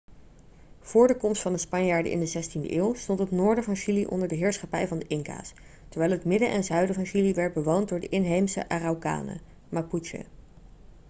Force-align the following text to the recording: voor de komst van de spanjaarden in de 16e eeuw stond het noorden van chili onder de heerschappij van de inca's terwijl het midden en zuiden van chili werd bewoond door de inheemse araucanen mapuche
voor 0.81 1.07
de 1.07 1.15
komst 1.17 1.41
van 1.41 1.51
de 1.51 1.57
spanjaarden 1.57 2.11
in 2.11 2.19
de 2.19 2.43
16e 2.43 2.71
eeuw 2.71 2.93
stond 2.93 3.19
het 3.19 3.31
noorden 3.31 3.63
van 3.63 3.75
chili 3.75 4.05
onder 4.05 4.27
de 4.27 4.35
heerschappij 4.35 4.87
van 4.87 4.99
de 4.99 5.07
inca's 5.07 5.53
terwijl 5.89 6.11
het 6.11 6.25
midden 6.25 6.49
en 6.49 6.63
zuiden 6.63 6.95
van 6.95 7.05
chili 7.05 7.33
werd 7.33 7.53
bewoond 7.53 7.89
door 7.89 7.99
de 7.99 8.09
inheemse 8.09 8.69
araucanen 8.69 9.41
mapuche 9.69 10.25